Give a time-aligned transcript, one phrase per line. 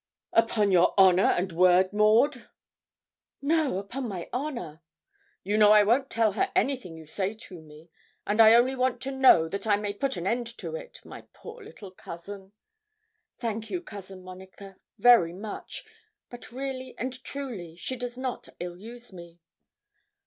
[0.33, 2.49] 'Upon your honour and word, Maud?'
[3.39, 4.81] 'No, upon my honour.'
[5.43, 7.91] 'You know I won't tell her anything you say to me;
[8.25, 11.25] and I only want to know, that I may put an end to it, my
[11.33, 12.51] poor little cousin.'
[13.37, 15.85] 'Thank you, Cousin Monica very much;
[16.31, 19.37] but really and truly she does not ill use me.'